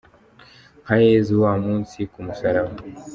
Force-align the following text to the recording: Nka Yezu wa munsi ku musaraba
Nka 0.83 0.95
Yezu 1.07 1.33
wa 1.43 1.53
munsi 1.65 1.97
ku 2.11 2.19
musaraba 2.25 2.73